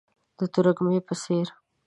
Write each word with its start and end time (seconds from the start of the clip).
د 0.37 0.39
ترږمۍ 0.53 0.99
په 1.07 1.13
څیرې، 1.21 1.53